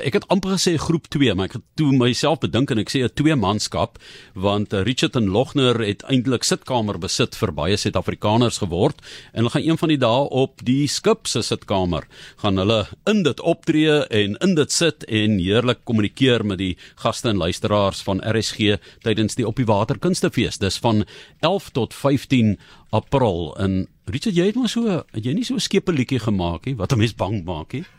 [0.00, 3.02] Ek het amper gesê groep 2, maar ek het toe myself bedink en ek sê
[3.04, 3.98] 'n twee manskap
[4.32, 9.52] want uh, Richard en Logner het eintlik sitkamer besit vir baie Suid-Afrikaners geword en hulle
[9.52, 12.08] gaan een van die dae op die skip se sitkamer
[12.40, 17.28] gaan hulle in dit optree en in dit sit en heerlik kommunikeer met die gaste
[17.28, 20.56] en luisteraars van RSG tydens die Op die Water Kunstefees.
[20.56, 21.04] Dis van
[21.40, 22.56] 11 tot 15
[22.92, 26.92] April en Richard jy het maar so jy nie so 'n skepelietjie gemaak nie wat
[26.92, 27.84] 'n mens bang maak nie.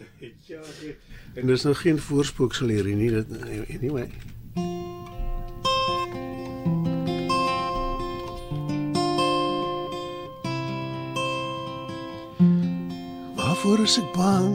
[0.48, 1.03] Ja, ek
[1.34, 3.25] En dis nou geen voorspooksel hier nie, dit
[3.73, 4.10] anyway.
[13.36, 14.54] Waarvoor is ek bang?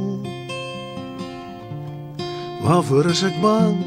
[2.63, 3.83] Waarvoor is ek bang?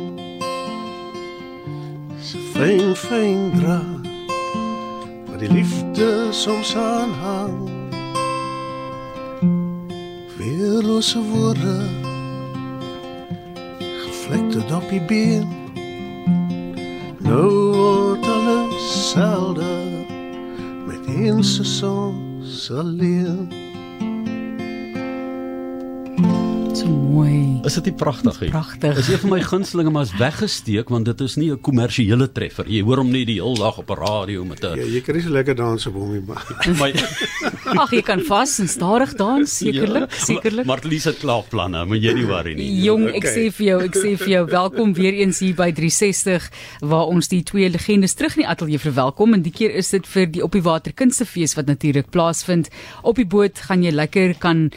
[2.20, 3.80] Se fyn fyn dra.
[5.30, 7.70] Wat die liefde soms aanhang.
[10.36, 12.01] Weerlose woorde
[14.40, 15.48] tot op die been.
[17.18, 20.06] Nou word alles selde
[20.88, 23.61] met een seisoen alleen.
[27.22, 27.62] Mooi.
[27.68, 28.50] Is dit nie pragtig nie?
[28.52, 28.98] Pragtig.
[28.98, 32.66] Is een van my gunstelinge maar is weggesteek want dit is nie 'n kommersiële treffer.
[32.68, 35.16] Jy hoor hom nie die hele dag op 'n radio met 'n Ja, jy kan
[35.16, 36.22] nie so lekker dans op hom nie.
[36.82, 36.92] my
[37.78, 40.66] Ag, jy kan vas en stadig dans, sekerlik, ja, sekerlik.
[40.66, 42.84] Martlies het klaar planne, moet jy nie worry nie.
[42.84, 46.50] Jong, ek sê vir jou, ek sê vir jou, welkom weer eens hier by 360
[46.82, 50.08] waar ons die twee legendes terug in die ateljee verwelkom en die keer is dit
[50.08, 52.70] vir die op die water kunstefees wat natuurlik plaasvind.
[53.04, 54.72] Op die boot gaan jy lekker kan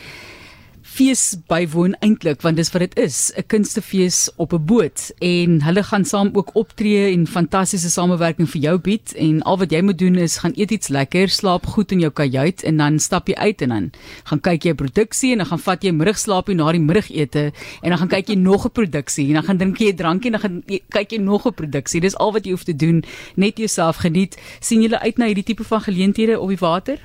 [0.95, 5.11] fees bywoon eintlik want dis wat dit is 'n kunstefees op 'n boot.
[5.19, 9.15] En hulle gaan saam ook optree en fantastiese samewerking vir jou bied.
[9.15, 12.13] En al wat jy moet doen is gaan eet iets lekker slaap goed in jou
[12.13, 13.91] kajuit en dan stap jy uit en dan
[14.25, 17.89] gaan kyk jy 'n produksie en dan gaan vat jy middagslaapie na die middagete en
[17.89, 20.41] dan gaan kyk jy nog 'n produksie en dan gaan drink jy 'n drankie en
[20.41, 22.01] dan gaan jy, kyk jy nog 'n produksie.
[22.01, 23.05] Dis al wat jy hoef te doen.
[23.35, 24.37] Net jouself geniet.
[24.61, 26.99] Sien julle uit na hierdie tipe van geleenthede op die water?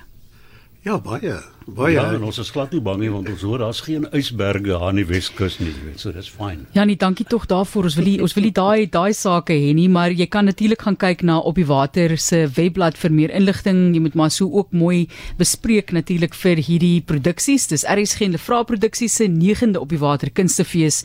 [0.82, 1.59] Ja, baie.
[1.76, 1.94] Baie.
[1.94, 5.00] Ja, en ons is glad nie bang nie want ons hoor daar's geen ysberge aan
[5.00, 6.66] die Weskus nie, weet, so dis fyn.
[6.76, 7.90] Ja, nee, dankie tog daarvoor.
[7.90, 10.86] Ons wil nie ons wil nie daai daai sake hê nie, maar jy kan natuurlik
[10.88, 13.94] gaan kyk na op die water se webblad vir meer inligting.
[13.96, 15.08] Jy moet maar so ook mooi
[15.40, 17.68] bespreek natuurlik vir hierdie produksies.
[17.72, 21.04] Dis RSG en Lefra Produksies se 9de op die water kunstefees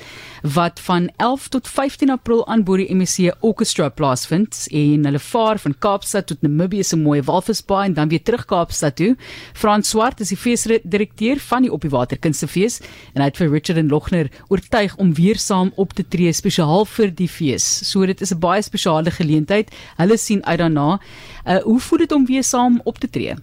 [0.56, 5.60] wat van 11 tot 15 April aan bo die MSC Orchestra plaasvind en hulle vaar
[5.62, 9.14] van Kaapstad tot Namibië se mooi Walvisbaai en dan weer terug Kaapstad toe.
[9.54, 12.80] Frans Swart is die feesdirekteur van die Op die Water Kunstefees
[13.14, 16.86] en hy het vir Richard en Logner oortuig om weer saam op te tree spesiaal
[16.86, 17.64] vir die fees.
[17.88, 19.70] So dit is 'n baie spesiale geleentheid.
[19.96, 21.00] Hulle sien uit daarna.
[21.46, 23.34] Uh, hoe voel dit om weer saam op te tree?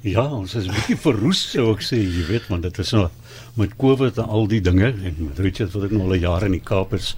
[0.00, 3.08] Ja, ons is 'n bietjie verroes sou ek sê, jy weet, want dit is nou
[3.56, 6.52] met COVID en al die dinge en met Richard wat ek nou al jaar in
[6.52, 7.16] die Kaap is.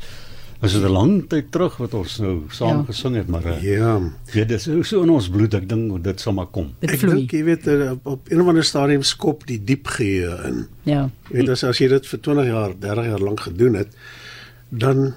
[0.62, 2.84] Is dit 'n lang tyd terug wat ons nou saam Ja.
[2.89, 4.00] gesing het, maar uh, Ja.
[4.33, 6.72] weet dis so- in ons bloed, ek dink dit sal maar kom.
[6.81, 9.87] Dit Ek dink jy weet eh, op, op een of ander stadium skop die diep
[9.87, 10.66] geheue in.
[10.83, 11.11] Ja.
[11.31, 13.89] Jy weet as, as jy dit vir 20 jaar, 30 jaar lank gedoen het,
[14.71, 15.15] dan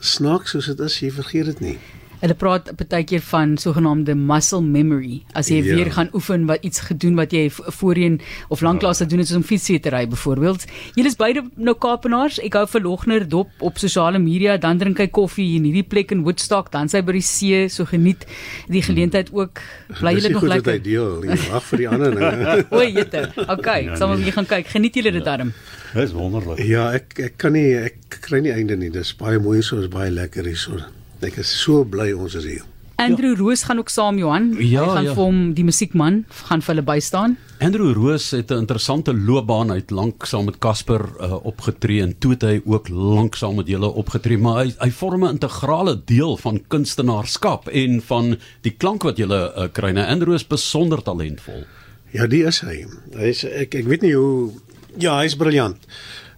[0.00, 1.78] snaaks soos dit is, jy vergeet dit nie.
[2.22, 5.24] Hulle praat baie keer van sogenaamde muscle memory.
[5.34, 5.74] As jy Ja.
[5.74, 9.42] weer gaan oefen wat iets gedoen wat jy voorheen of lanklaas gedoen het soos om
[9.42, 10.64] fiets te ry byvoorbeeld.
[10.94, 12.38] Julle is beide nou Kaapenaars.
[12.38, 16.12] Ek hou vir Logner dop op sosiale media, dan drink hy koffie in hierdie plek
[16.12, 18.24] in Woodstock, dan sy by die see, so geniet
[18.68, 19.58] die geleentheid ook.
[19.98, 20.72] Bly Dis julle nog goed wat lekker?
[20.72, 21.36] hy deel.
[21.50, 22.64] Wag vir die ander dinge.
[22.70, 23.32] O, jette.
[23.48, 24.66] Okay, ek sal maar weer gaan kyk.
[24.68, 25.52] Geniet julle dit darm.
[25.94, 26.62] Dis wonderlik.
[26.64, 28.90] Ja, ek ek kan nie ek kry nie einde nie.
[28.94, 30.78] Dis baie mooi so, is baie lekker hier so.
[31.22, 32.62] Ek is so bly ons is hier.
[33.02, 34.52] Andrew Roos gaan ook saam Johan.
[34.58, 35.14] Ja, hy gaan ja.
[35.16, 37.36] vir hom die musiekman gaan vir hulle bystaan.
[37.62, 42.32] Andrew Roos het 'n interessante loopbaan uit lank saam met Casper uh, opgetree en toe
[42.32, 46.36] het hy ook lank saam met julle opgetree, maar hy hy vorm 'n integrale deel
[46.36, 49.90] van kunstenaarskap en van die klank wat julle uh, kry.
[49.90, 51.64] Nou Andrew is besonder talentvol.
[52.12, 52.86] Ja, die is hy.
[53.16, 54.52] Hy is ek ek weet nie hoe
[54.98, 55.78] ja, hy's briljant.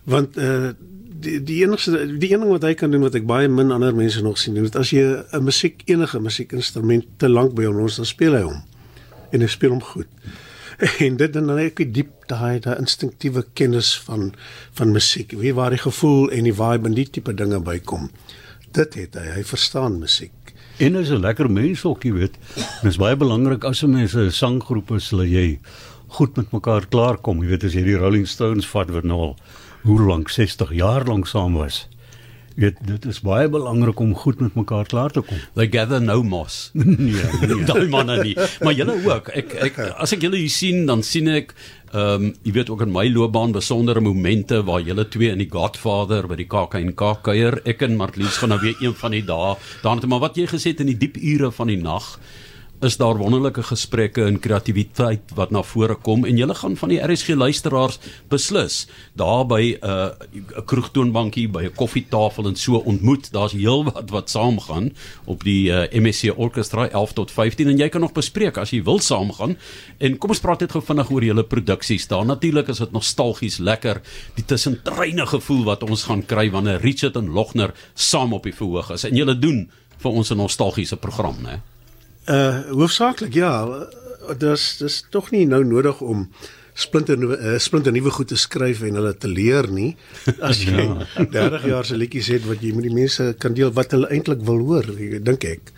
[0.05, 0.73] Want uh
[1.25, 3.95] die die enigste die een ding wat hy kan doen wat ek baie min ander
[3.97, 7.81] mense nog sien doen, is as jy 'n musiek enige musiekinstrument te lank by hom
[7.81, 8.63] los, dan speel hy hom.
[9.33, 10.09] En hy speel hom goed.
[11.07, 14.33] En dit dan net ek diep daai daai instinktiewe kennis van
[14.75, 15.33] van musiek.
[15.39, 18.11] Wie waar die gevoel en die vibe en die tipe dinge bykom.
[18.73, 19.27] Dit het hy.
[19.39, 20.33] Hy verstaan musiek.
[20.79, 22.35] En hy's 'n lekker mens ook, jy weet.
[22.83, 25.59] Dit is baie belangrik as 'n mens 'n sanggroep is, dat jy
[26.09, 27.43] goed met mekaar klaarkom.
[27.43, 29.37] Jy weet as jy die Rolling Stones vat wat nou al
[29.85, 31.85] hoe lank 60 jaar lank saam was.
[32.55, 35.39] Weet, dit is baie belangrik om goed met mekaar klaar te kom.
[35.59, 36.71] They gather no moss.
[36.73, 37.65] nee, nee.
[37.71, 38.37] Daai manne nie.
[38.63, 39.33] Maar julle ook.
[39.35, 41.57] Ek ek as ek julle hier sien, dan sien ek
[41.95, 45.51] ehm um, jy weet ook in my loopbaan besondere momente waar julle twee in die
[45.51, 47.59] Godfather by die KAK&K kuier.
[47.71, 50.75] Ek en Marlies gaan nou weer een van die dae daarna maar wat jy gesê
[50.75, 52.17] het in die diep ure van die nag
[52.85, 57.01] is daar wonderlike gesprekke en kreatiwiteit wat na vore kom en julle gaan van die
[57.01, 57.97] RSG luisteraars
[58.33, 58.85] beslis
[59.17, 60.13] daar by 'n uh,
[60.59, 63.33] 'n kroegtoonbankie by 'n koffietafel en so ontmoet.
[63.33, 64.93] Daar's heelwat wat saamgaan
[65.25, 68.83] op die uh, MSC Orchestra 11 tot 15 en jy kan nog bespreek as jy
[68.83, 69.57] wil saamgaan.
[69.99, 72.07] En kom ons praat net gou vinnig oor julle produksies.
[72.07, 74.01] Daar natuurlik is dit nostalgies lekker
[74.35, 78.91] die tussentreine gevoel wat ons gaan kry wanneer Richard en Logner saam op die verhoog
[78.91, 79.05] is.
[79.05, 81.74] En julle doen vir ons 'n nostalgiese program, né?
[82.25, 83.53] Uh hoofsaaklik ja,
[84.41, 86.29] dis dis tog nie nou nodig om
[86.75, 89.91] splinter uh, splinter nuwe goed te skryf en hulle te leer nie.
[90.41, 91.27] As jy ja.
[91.35, 94.41] 30 jaar se liedjies het wat jy met die mense kan deel wat hulle eintlik
[94.49, 95.75] wil hoor, dink ek.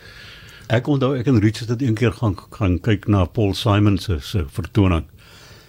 [0.73, 4.45] Ek onthou ek en Richard het eendag gaan gaan kyk na Paul Simon se se
[4.47, 5.05] vertoning.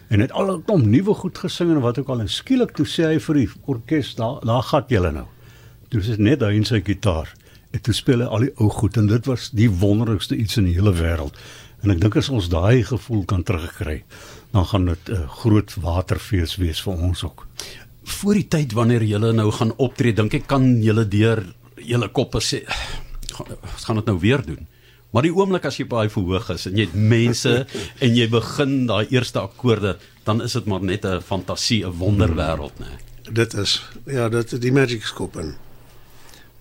[0.09, 2.87] En het al 'n klomp nuwe goed gesing en wat ook al en skielik toe
[2.87, 5.27] sê hy vir die orkes daar daar gat julle nou.
[5.91, 7.35] Toe is net hy en sy gitaar.
[7.71, 10.69] En toe speel hy al die ou goed en dit was die wonderlikste iets in
[10.71, 11.37] die hele wêreld.
[11.85, 14.03] En ek dink as ons daai gevoel kan terugkry,
[14.55, 17.47] dan gaan dit 'n uh, groot waterfees wees vir ons ook.
[18.03, 21.45] Voor die tyd wanneer julle nou gaan optree, dink ek kan julle deur
[21.77, 22.65] julle koppe sê
[23.39, 24.67] ons gaan dit nou weer doen.
[25.11, 27.67] Maar die oomblik as jy baie verhoog is en jy het mense
[28.05, 32.79] en jy begin daai eerste akkoorde, dan is dit maar net 'n fantasie, 'n wonderwêreld,
[32.79, 32.87] né?
[32.87, 32.99] Nee.
[33.33, 35.55] Dit is ja, dit die magic skop in.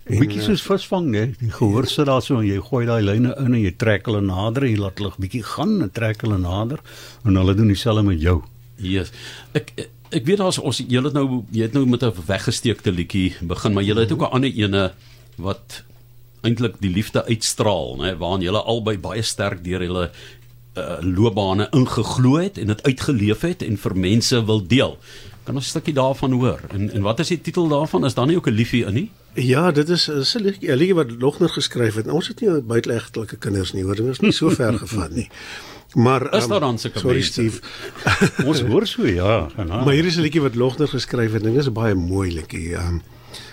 [0.08, 1.24] Bietjie soos visvang, né?
[1.40, 4.22] Die gehoor sit daar so en jy gooi daai lyne in en jy trek hulle
[4.24, 6.80] nader en jy laat hulle bietjie gaan en trek hulle nader
[7.26, 8.40] en hulle doen dieselfde met jou.
[8.84, 9.12] Yes.
[9.58, 9.74] Ek
[10.16, 13.74] ek weet daar's ons jy het nou jy het nou met 'n weggesteekte liedjie begin,
[13.74, 14.94] maar jy het ook 'n ander ene
[15.36, 15.84] wat
[16.42, 20.12] eintlik die liefde uitstraal, né, waarin julle albei baie sterk deur julle
[20.78, 24.98] uh, loopbane ingeglo het en dit uitgeleef het en vir mense wil deel.
[25.44, 26.62] Kan ons 'n stukkie daarvan hoor?
[26.70, 28.06] En en wat is die titel daarvan?
[28.06, 29.12] Is daar nie ook 'n liefie in nie?
[29.38, 32.08] Ja, dit is 'n liedjie, 'n liedjie wat Logner geskryf het.
[32.08, 35.30] Ons het nie buiteegtelike kinders nie, hoor, dit is nie so ver gevat nie.
[35.94, 37.60] Maar is daar dan sulke Sorry Steve.
[38.50, 39.50] ons hoor so ja.
[39.56, 39.86] Genade.
[39.86, 41.44] Maar hier is 'n liedjie wat Logner geskryf het.
[41.44, 42.74] Dit is baie mooi liedjie.
[42.74, 43.02] Um,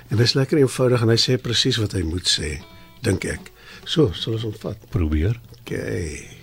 [0.08, 2.60] en dit is lekker eenvoudig en hy sê presies wat hy moet sê,
[3.00, 3.52] dink ek.
[3.84, 4.76] So, sal ons ontvat.
[4.88, 5.40] Probeer.
[5.60, 6.33] Okay.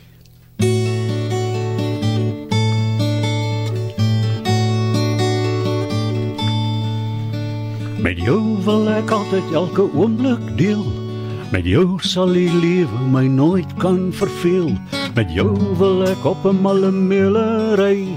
[8.01, 10.81] Met jou wil ek altyd elke oomblik deel.
[11.53, 14.71] Met jou sal die lewe my nooit kan verveel.
[15.13, 18.09] Met jou wil ek op 'n malle meelery.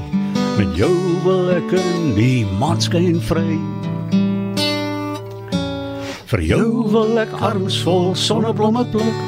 [0.57, 0.95] Met jou
[1.25, 3.61] wil ek in die maanskyn vry.
[6.33, 9.21] Vir jou wil ek arms vol sonneblomme pluk.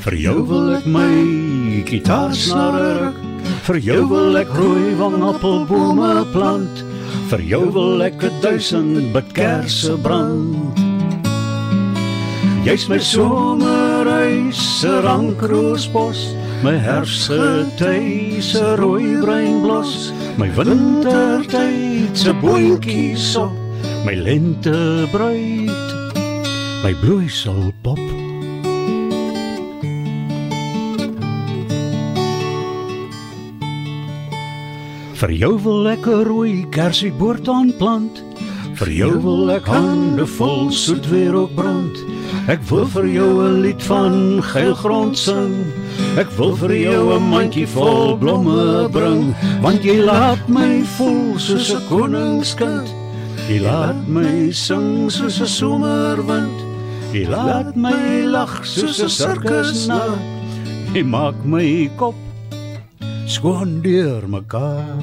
[0.00, 3.20] Vir jou wil ek my gitaar snare ruk.
[3.62, 6.84] Vir jou wil ek rooi wangappelbome plant.
[7.32, 10.76] Vir jou wil ek 'n duisend bidkerse brand.
[12.60, 23.16] Jy's my somerhuis, se rankroosbos, my herfsgety se rooi bruin blos, my wintertyd se boontjie
[23.16, 23.56] sop,
[24.04, 25.72] my lente bruid,
[26.84, 28.11] my bloeisel pop.
[35.22, 38.16] Vir jou wil ek 'n rooi kersie boord aanplant.
[38.74, 41.94] Vir jou wil ek hande vol soet weer op brand.
[42.50, 45.54] Ek wil vir jou 'n lied van geelgrond sing.
[46.18, 51.70] Ek wil vir jou 'n mandjie vol blomme bring, want jy laat my voel soos
[51.70, 52.90] 'n koningskind.
[53.48, 56.58] Jy laat my sing soos 'n somerwind.
[57.12, 60.18] Jy laat my lag soos 'n sirkusnaar.
[60.94, 62.14] Jy maak my kop
[63.26, 64.98] skoon deur mekaar.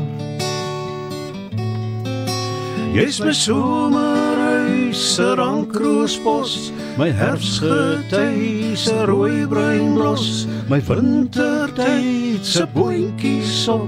[2.93, 13.45] Jy's my somerhuis, se rankroosbos, my herfsgety se rooi bruin blos, my wintertyd se boontjie
[13.45, 13.85] sop,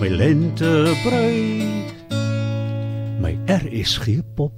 [0.00, 0.72] my lente
[1.04, 1.92] bruid,
[3.20, 4.52] my RSG pop.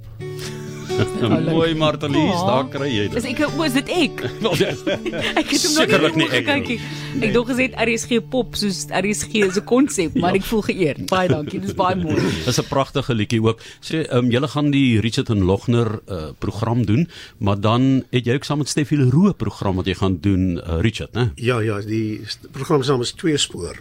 [1.51, 2.45] Mooi Martelies, Ja.
[2.47, 3.39] daar kry jy Is dit.
[3.39, 4.21] ek was dit ek?
[4.21, 6.79] Ek het hom nog nie nie ek gekyk nie.
[7.21, 11.05] Ek dink gesê RSG pop soos RSG is 'n konsep, maar ek voel geëerd.
[11.09, 11.59] Baie dankie.
[11.59, 12.15] Dis baie mooi.
[12.47, 13.59] Dis 'n pragtige liedjie ook.
[13.81, 17.07] Sê, ehm um, julle gaan die Richard en Logner uh, program doen,
[17.39, 20.79] maar dan het jy ook saam met Steffie Leroe program wat jy gaan doen, uh,
[20.81, 21.31] Richard, né?
[21.35, 23.75] Ja, ja, die program se naam is Twee Spoor.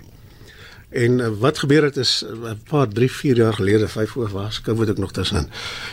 [0.91, 4.29] En uh, wat gebeur het is 'n uh, paar 3, 4 jaar gelede, 5 oor
[4.29, 5.49] was, COVID ek nog tussen.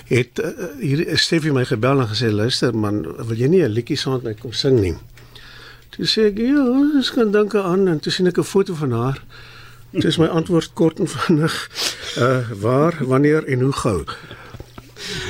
[0.06, 0.48] Het uh,
[0.80, 4.24] hier Stefie my gebel en gesê, "Luister man, wil jy nie 'n liedjie saam met
[4.24, 4.98] my kom sing nie?"
[5.89, 6.66] Toe sê ek, "Ja,
[7.00, 9.24] ek kan dink aan." En toe sien ek 'n foto van haar.
[9.92, 11.70] Dit is my antwoord kort en vinnig.
[12.18, 14.04] Uh waar, wanneer en hoe gou?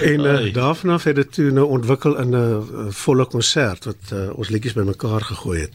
[0.02, 4.38] En uh, daarvan het dit toe nou ontwikkel in 'n uh, volle konsert wat uh,
[4.38, 5.74] ons liedjies bymekaar gegooi het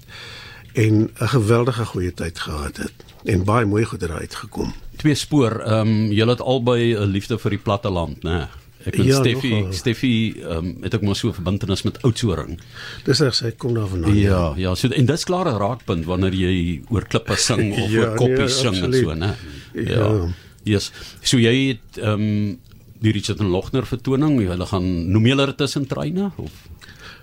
[0.73, 2.93] en 'n geweldige goeie tyd gehad het
[3.25, 4.73] en baie mooi goed eruit gekom.
[4.97, 8.49] Twee spoor, ehm um, jy het albei 'n liefde vir die platte land, né?
[8.85, 12.59] Ek en ja, Steffi, Steffi ehm um, het ook maar so 'n verbintenis met Oudtshoorn.
[13.05, 14.17] Dis reg, sy kom daar vandaan.
[14.17, 17.91] Ja, ja, ja so en dit's klaar 'n raakpunt wanneer jy oor klippe sing of
[17.91, 19.35] ja, oor koppies nee, sing en so, né?
[19.73, 19.83] Ja.
[19.83, 20.29] ja.
[20.65, 20.93] Yes.
[21.23, 22.59] So jy het ehm um,
[23.03, 26.51] die Richard en Lochner vertoning, hulle gaan noem julle dit tussen treine of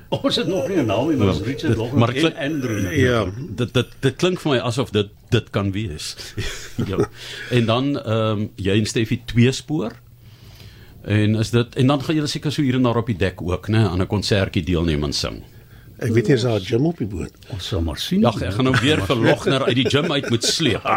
[0.24, 2.96] Ons het nog nie 'n naam nie, maar ja, Richard Lochner maar klink, en Andrew.
[2.98, 3.25] Ja,
[3.56, 6.16] dit dit dit klink vir my asof dit dit kan wees.
[6.89, 7.10] ja.
[7.50, 9.94] En dan ehm um, jy en Steffi twee spoor.
[11.01, 13.42] En is dit en dan gaan julle seker so hier en daar op die dek
[13.42, 15.44] ook, né, aan 'n konsertjie deelneem en sing.
[16.00, 17.32] Ek weet nie as daar 'n gym op die boot.
[17.48, 18.22] Ons sal maar sien.
[18.22, 20.84] Ja, ek gaan nou weer vir Lochner uit die gym uit moet sleep.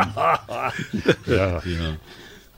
[1.26, 1.61] ja.
[1.64, 1.97] Ja.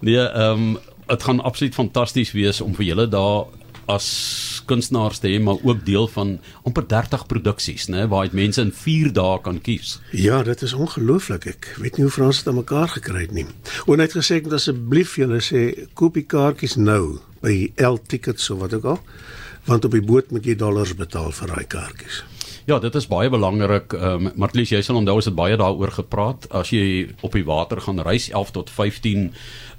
[0.00, 3.44] Nee, ehm um, dit gaan absoluut fantasties wees om vir julle daar
[3.86, 8.60] as kunstenaars te hê maar ook deel van amper 30 produksies nê waar dit mense
[8.60, 9.98] in 4 dae kan kies.
[10.12, 11.46] Ja, dit is ongelooflik.
[11.54, 13.46] Ek weet nie hoe Frans dit aan mekaar gekry het nie.
[13.86, 18.50] O, net gesê ek moet asseblief julle sê koop die kaartjies nou by L Tickets
[18.50, 19.02] of wat ook al
[19.64, 22.22] want op die boot moet jy dollars betaal vir daai kaartjies.
[22.64, 23.92] Ja, dit is baie belangrik.
[23.92, 26.46] Ehm um, Martlies, jy sal onthou ons het baie daaroor gepraat.
[26.48, 29.26] As jy op die water gaan reis 11 tot 15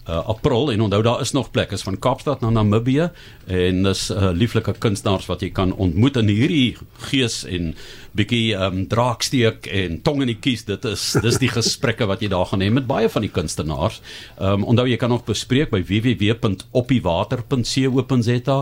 [0.10, 3.10] uh, April en onthou daar is nog plek is van Kaapstad na Namibië
[3.46, 6.78] en dis uh, lieflike kunstenaars wat jy kan ontmoet in hierdie
[7.10, 7.76] gees en
[8.16, 12.30] bietjie um, draaksteek en tong in die kies dit is dis die gesprekke wat jy
[12.32, 14.02] daar gaan hê met baie van die kunstenaars.
[14.38, 18.58] Ehm um, onthou jy kan nog bespreek by www.oppiewater.co.za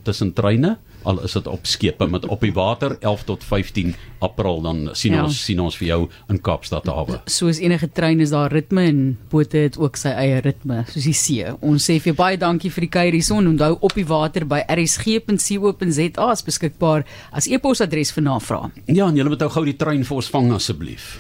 [0.04, 3.94] tussen treine al is dit op skepe met op die water 11 tot 15
[4.26, 5.24] April dan sien ja.
[5.24, 6.00] ons sien ons vir jou
[6.32, 7.20] in Kaapstad hawe.
[7.30, 11.16] Soos enige trein is daar ritme en bote het ook sy eie ritme soos die
[11.18, 11.54] see.
[11.66, 13.48] Ons sê vir baie dankie vir die kuier hierson.
[13.54, 18.72] Onthou op die water by rsg.co.za is beskikbaar as e-posadres vir navrae.
[18.88, 21.16] Ja, en jy moet nou gou die trein vir ons vang asseblief.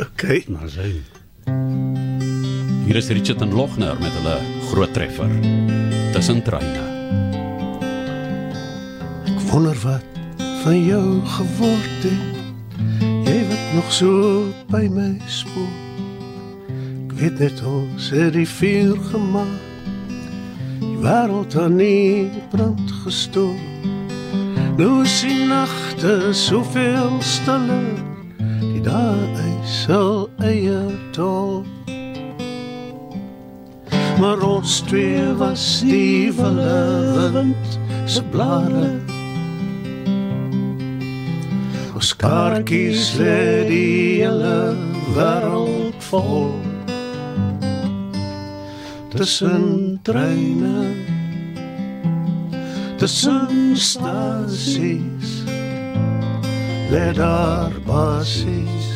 [0.00, 0.94] OK, maar sy
[2.82, 4.38] Hier is Richard en Lochner met hulle
[4.70, 5.30] groot treffer.
[6.12, 6.91] Tussen treine
[9.52, 10.04] wonder wat
[10.62, 12.36] van jou geword het.
[13.24, 15.74] Jy wat nog so by my spoor.
[17.04, 19.60] Ek weet net ons het die vuur gemaak.
[20.80, 23.60] Die wêreld aan nie brand gestoor.
[24.80, 27.92] Nou is die nagte soveel stiller.
[28.64, 30.80] Die dae sal eie
[31.12, 31.60] tol.
[34.16, 39.11] Maar ons twee was die verlewend se blare
[42.02, 44.74] Ons kaartjies lê die hele
[45.14, 46.48] wêreld vol.
[49.12, 50.96] Tussen treine.
[52.98, 55.30] Tussen stasies.
[56.90, 58.90] Lê daar basies.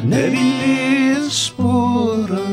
[0.00, 2.48] Net die leespore.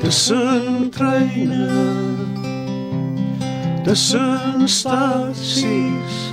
[0.00, 1.68] Tussen treine.
[3.84, 6.29] Tussen stasies.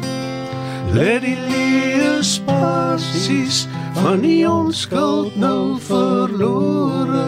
[0.93, 3.65] Let die lees passies
[3.99, 7.25] van die onskuld nou verlore.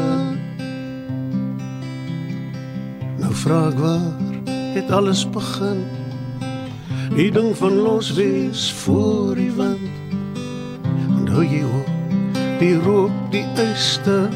[3.20, 4.48] Nou vra ek waar
[4.78, 5.84] het alles begin?
[7.18, 9.92] Die ding van los wees voor die wind.
[11.18, 11.96] Onthou jy ook
[12.60, 14.28] die rook, die uiste,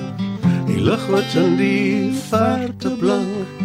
[0.67, 3.59] die lig wat in die verte blink.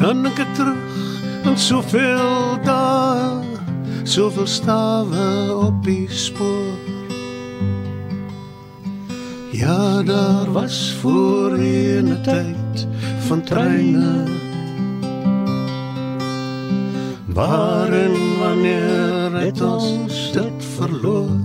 [0.00, 1.00] Dan ek terug
[1.44, 3.43] en soveel daar
[4.08, 6.78] soveel stawe op die spoor.
[9.52, 12.86] Ja, daar was voorheen 'n tyd
[13.18, 14.24] van treine.
[17.34, 21.40] Waar en wanneer het ons dit verloor?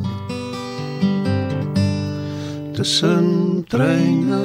[2.80, 4.44] Tussen treine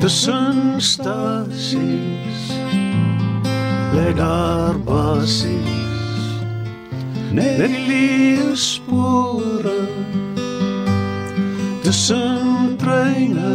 [0.00, 2.44] Tussen stasies
[3.94, 5.81] Lê daar basies
[7.32, 9.78] Net die leë spore
[11.80, 13.54] Tussen treine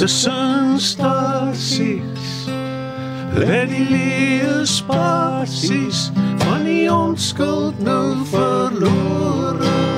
[0.00, 2.34] Tussen stasies
[3.38, 6.08] Lê die leë spasies
[6.42, 9.93] Van die onskuld nou verlore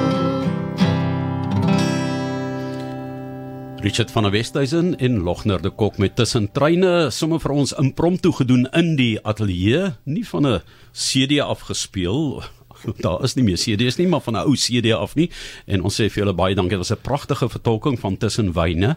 [3.86, 8.32] Richard van der Westhuizen en Logner de Kok met tussen treine sommer vir ons impromptu
[8.34, 12.42] gedoen in die ateljee, nie van 'n CD afgespeel.
[13.06, 15.30] Daar is nie meer CD's nie, maar van 'n ou CD af nie.
[15.66, 16.74] En ons sê vir julle baie dankie.
[16.78, 18.96] Dit was 'n pragtige vertolking van Tussen Wyne.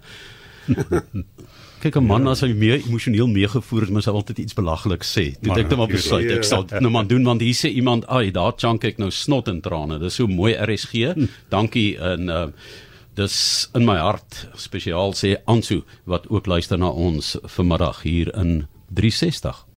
[1.82, 2.30] Kyk 'n man ja.
[2.30, 5.38] as hy meer emosioneel meegevoer het, moet hy altyd iets belaglik sê.
[5.42, 8.08] Toe ek dit maar besluit, ek sal dit nou maar doen want hier sê iemand,
[8.08, 11.14] "Ag, daar chunk ek nou snot en trane." Dis so mooi RSG.
[11.50, 12.48] Dankie en uh
[13.18, 18.68] dis in my hart spesiaal sê Ansu wat ook luister na ons vanmiddag hier in
[18.90, 19.66] 360